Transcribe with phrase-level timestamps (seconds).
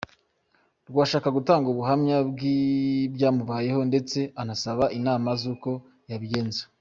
[0.89, 5.69] rw ashaka gutanga ubuhamya bw’ibyamubayeho ndetse anasaba inama z’uko
[6.11, 6.61] yabigenza.